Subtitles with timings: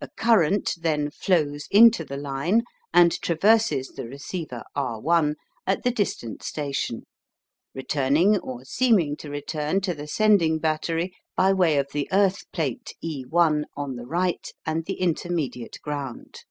[0.00, 2.62] A current then flows into the line
[2.94, 5.34] and traverses the receiver R'
[5.66, 7.06] at the distant station,
[7.74, 12.94] returning or seeming to return to the sending battery by way of the earth plate
[13.02, 13.64] E' on
[13.96, 16.44] the right and the intermediate ground.